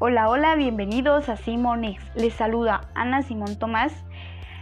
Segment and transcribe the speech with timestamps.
[0.00, 2.00] Hola, hola, bienvenidos a Simonix.
[2.14, 3.92] Les saluda Ana Simón Tomás.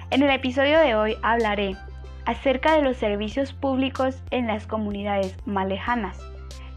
[0.08, 1.76] En el episodio de hoy hablaré
[2.24, 6.18] acerca de los servicios públicos en las comunidades más lejanas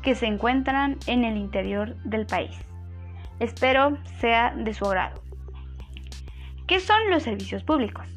[0.02, 2.52] que se encuentran en el interior del país.
[3.39, 5.21] Espero sea de su agrado.
[6.68, 8.10] ¿Qué son los servicios públicos?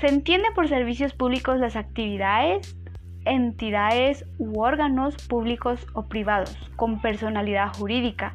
[0.00, 2.74] Se entiende por servicios públicos las actividades,
[3.26, 8.34] entidades u órganos públicos o privados con personalidad jurídica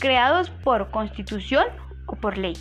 [0.00, 1.66] creados por constitución
[2.06, 2.54] o por ley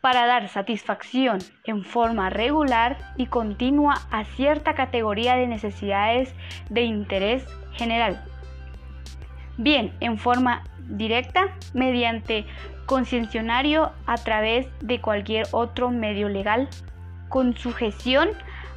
[0.00, 6.34] para dar satisfacción en forma regular y continua a cierta categoría de necesidades
[6.70, 8.22] de interés general.
[9.58, 12.46] Bien, en forma directa, mediante
[12.86, 16.68] concesionario a través de cualquier otro medio legal,
[17.28, 18.30] con sujeción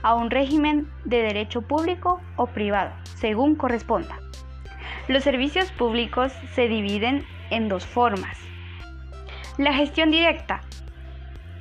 [0.04, 4.20] a un régimen de derecho público o privado, según corresponda.
[5.08, 8.38] Los servicios públicos se dividen en dos formas.
[9.58, 10.62] La gestión directa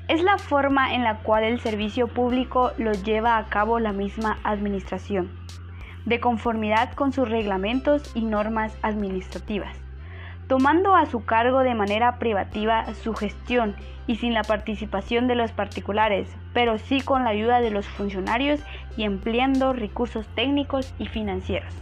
[0.09, 4.39] es la forma en la cual el servicio público lo lleva a cabo la misma
[4.43, 5.31] administración,
[6.05, 9.77] de conformidad con sus reglamentos y normas administrativas,
[10.49, 13.77] tomando a su cargo de manera privativa su gestión
[14.07, 18.61] y sin la participación de los particulares, pero sí con la ayuda de los funcionarios
[18.97, 21.73] y empleando recursos técnicos y financieros.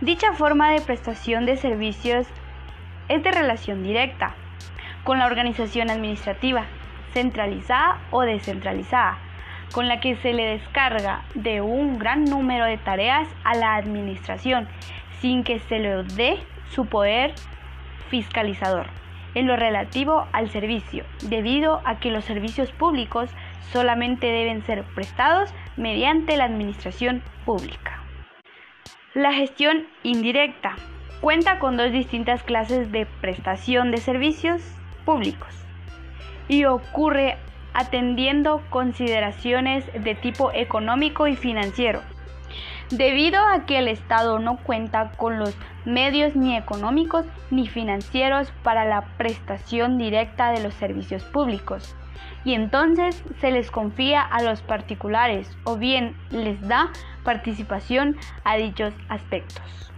[0.00, 2.26] Dicha forma de prestación de servicios
[3.08, 4.34] es de relación directa
[5.04, 6.64] con la organización administrativa
[7.12, 9.18] centralizada o descentralizada,
[9.72, 14.68] con la que se le descarga de un gran número de tareas a la administración
[15.20, 16.38] sin que se le dé
[16.70, 17.34] su poder
[18.08, 18.86] fiscalizador
[19.34, 23.30] en lo relativo al servicio, debido a que los servicios públicos
[23.72, 28.02] solamente deben ser prestados mediante la administración pública.
[29.14, 30.76] La gestión indirecta
[31.22, 34.60] cuenta con dos distintas clases de prestación de servicios
[35.04, 35.54] públicos
[36.48, 37.38] y ocurre
[37.74, 42.02] atendiendo consideraciones de tipo económico y financiero.
[42.90, 48.84] Debido a que el Estado no cuenta con los medios ni económicos ni financieros para
[48.84, 51.96] la prestación directa de los servicios públicos,
[52.44, 56.90] y entonces se les confía a los particulares o bien les da
[57.22, 59.91] participación a dichos aspectos.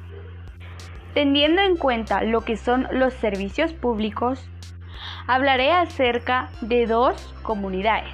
[1.15, 4.51] Teniendo en cuenta lo que son los servicios públicos,
[5.29, 8.13] hablaré acerca de dos comunidades.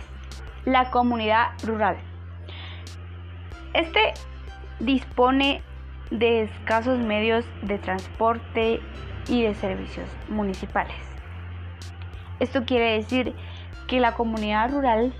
[0.66, 1.96] La comunidad rural.
[3.72, 4.12] Este
[4.80, 5.62] dispone
[6.10, 8.80] de escasos medios de transporte
[9.28, 10.96] y de servicios municipales.
[12.38, 13.34] Esto quiere decir
[13.88, 15.14] que la comunidad rural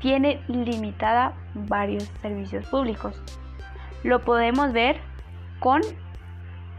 [0.00, 3.20] tiene limitada varios servicios públicos.
[4.02, 4.98] Lo podemos ver
[5.58, 5.82] con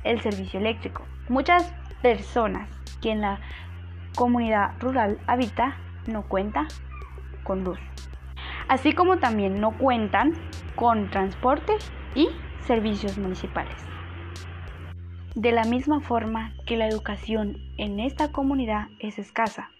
[0.03, 1.03] el servicio eléctrico.
[1.29, 2.69] Muchas personas
[3.01, 3.39] que en la
[4.15, 6.67] comunidad rural habita no cuenta
[7.43, 7.79] con luz,
[8.67, 10.33] así como también no cuentan
[10.75, 11.73] con transporte
[12.15, 12.29] y
[12.65, 13.75] servicios municipales.
[15.35, 19.71] De la misma forma que la educación en esta comunidad es escasa,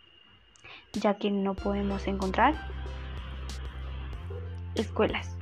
[0.94, 2.54] ya que no podemos encontrar
[4.76, 5.41] escuelas.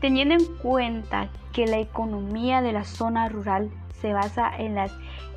[0.00, 3.70] Teniendo en cuenta que la economía de la zona rural
[4.00, 4.92] se basa en las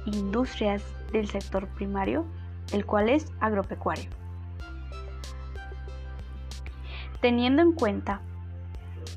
[0.05, 2.25] industrias del sector primario,
[2.71, 4.09] el cual es agropecuario.
[7.21, 8.21] Teniendo en cuenta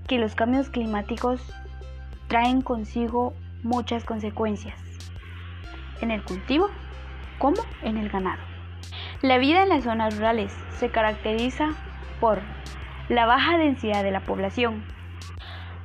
[0.06, 1.40] que los cambios climáticos
[2.28, 4.78] traen consigo muchas consecuencias
[6.00, 6.68] en el cultivo
[7.38, 8.42] como en el ganado.
[9.22, 11.70] La vida en las zonas rurales se caracteriza
[12.20, 12.40] por
[13.08, 14.82] la baja densidad de la población,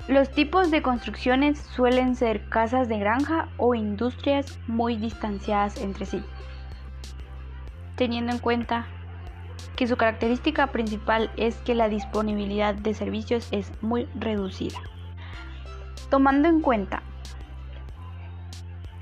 [0.10, 6.24] los tipos de construcciones suelen ser casas de granja o industrias muy distanciadas entre sí,
[7.96, 8.88] teniendo en cuenta
[9.76, 14.80] que su característica principal es que la disponibilidad de servicios es muy reducida.
[16.10, 17.04] Tomando en cuenta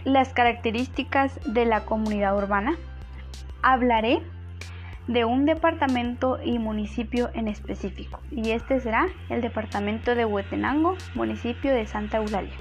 [0.04, 2.76] las características de la comunidad urbana,
[3.62, 4.22] hablaré
[5.08, 11.74] de un departamento y municipio en específico, y este será el departamento de Huetenango, municipio
[11.74, 12.56] de Santa Eulalia.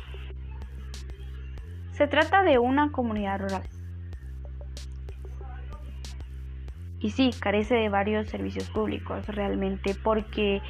[1.93, 3.63] Se trata de una comunidad rural.
[7.01, 10.63] Y sí, carece de varios servicios públicos realmente porque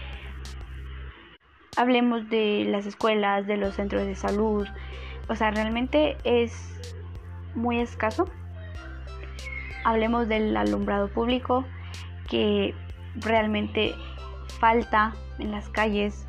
[1.76, 4.66] hablemos de las escuelas, de los centros de salud,
[5.28, 6.80] o sea, realmente es
[7.54, 8.28] muy escaso
[9.86, 11.64] hablemos del alumbrado público
[12.28, 12.74] que
[13.14, 13.94] realmente
[14.58, 16.26] falta en las calles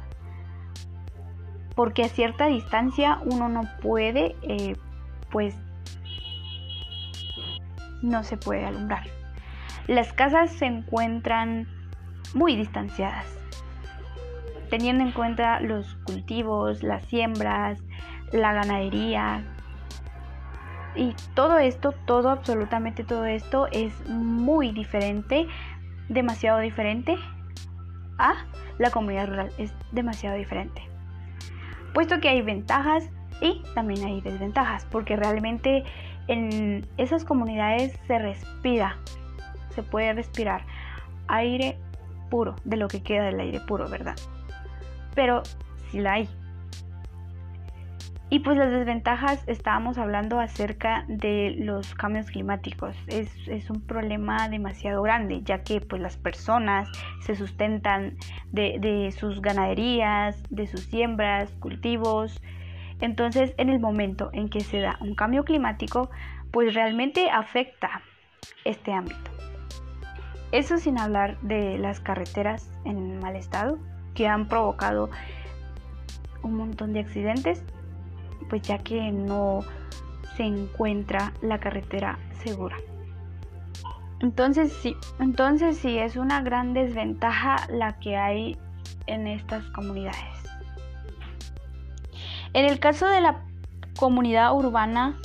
[1.76, 4.76] porque a cierta distancia uno no puede eh,
[5.32, 5.56] pues
[8.04, 9.08] no se puede alumbrar.
[9.88, 11.68] Las casas se encuentran
[12.36, 13.26] muy distanciadas,
[14.70, 17.80] teniendo en cuenta los cultivos, las siembras,
[18.32, 19.44] la ganadería.
[20.98, 25.48] Y todo esto, todo, absolutamente todo esto es muy diferente,
[26.10, 27.16] demasiado diferente
[28.18, 28.34] a
[28.80, 29.52] la comunidad rural.
[29.60, 30.82] Es demasiado diferente.
[31.94, 33.10] Puesto que hay ventajas
[33.42, 35.84] y también hay desventajas, porque realmente
[36.28, 38.98] en esas comunidades se respira,
[39.70, 40.66] se puede respirar
[41.28, 41.78] aire
[42.30, 44.16] puro, de lo que queda del aire puro, ¿verdad?
[45.16, 45.44] Pero
[45.92, 46.30] si la hay.
[48.30, 52.94] Y pues las desventajas, estábamos hablando acerca de los cambios climáticos.
[53.08, 56.90] Es, un problema demasiado grande, ya que pues las personas
[57.22, 58.18] se sustentan
[58.52, 62.42] de, de sus ganaderías, de sus siembras, cultivos.
[63.00, 66.10] Entonces, en el momento en que se da un cambio climático,
[66.52, 68.02] pues realmente afecta
[68.66, 69.32] este ámbito.
[70.52, 73.80] Eso sin hablar de las carreteras en mal estado
[74.16, 75.10] que han provocado
[76.42, 77.64] un montón de accidentes,
[78.50, 79.62] pues ya que no
[80.36, 82.78] se encuentra la carretera segura.
[84.20, 88.58] Entonces sí, entonces sí es una gran desventaja la que hay
[89.06, 90.18] en estas comunidades.
[92.54, 93.42] En el caso de la
[93.98, 95.18] comunidad urbana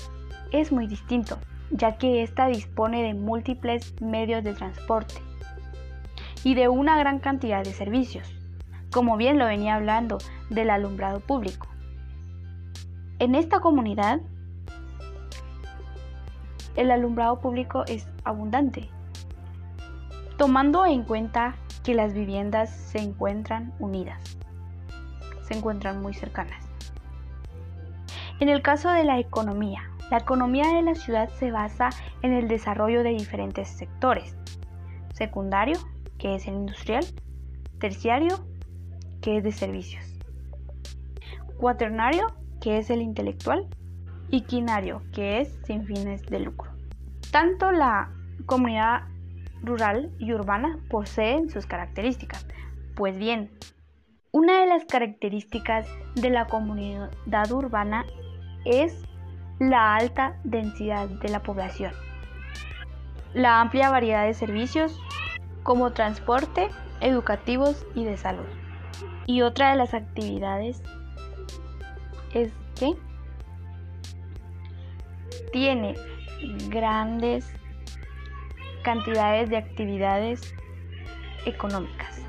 [0.51, 1.39] es muy distinto
[1.73, 5.15] ya que ésta dispone de múltiples medios de transporte
[6.45, 8.29] y de una gran cantidad de servicios,
[8.91, 10.19] como bien lo venía hablando
[10.51, 11.67] del alumbrado público.
[13.23, 14.21] En esta comunidad,
[16.75, 18.91] el alumbrado público es abundante,
[20.37, 21.55] tomando en cuenta
[21.85, 24.37] que las viviendas se encuentran unidas,
[25.43, 26.67] se encuentran muy cercanas.
[28.41, 31.91] En el caso de la economía, la economía de la ciudad se basa
[32.23, 34.35] en el desarrollo de diferentes sectores.
[35.15, 35.79] Secundario,
[36.19, 37.07] que es el industrial.
[37.79, 38.45] Terciario,
[39.21, 40.05] que es de servicios.
[41.57, 43.67] Cuaternario, que es el intelectual.
[44.31, 46.71] Y quinario, que es sin fines de lucro.
[47.31, 48.11] Tanto la
[48.47, 49.03] comunidad
[49.63, 52.47] rural y urbana poseen sus características.
[52.95, 53.51] Pues bien,
[54.31, 58.07] una de las características de la comunidad urbana
[58.65, 59.05] es
[59.59, 61.93] la alta densidad de la población,
[63.35, 64.99] la amplia variedad de servicios
[65.63, 66.69] como transporte,
[67.01, 68.47] educativos y de salud.
[69.27, 70.83] Y otra de las actividades
[72.35, 72.95] es que
[75.53, 75.95] tiene
[76.69, 77.53] grandes
[78.83, 80.55] cantidades de actividades
[81.47, 82.21] económicas.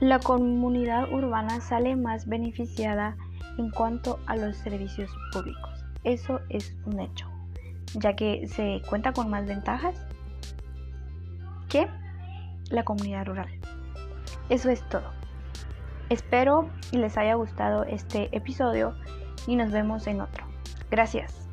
[0.00, 3.16] La comunidad urbana sale más beneficiada
[3.58, 5.84] en cuanto a los servicios públicos.
[6.04, 7.26] Eso es un hecho,
[7.94, 10.06] ya que se cuenta con más ventajas
[11.68, 11.88] que
[12.70, 13.48] la comunidad rural.
[14.48, 15.10] Eso es todo.
[16.08, 18.94] Espero les haya gustado este episodio
[19.46, 20.44] y nos vemos en otro.
[20.90, 21.45] Gracias.